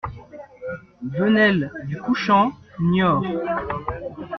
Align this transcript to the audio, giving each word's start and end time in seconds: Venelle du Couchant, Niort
Venelle 1.11 1.71
du 1.85 1.99
Couchant, 1.99 2.53
Niort 2.79 3.23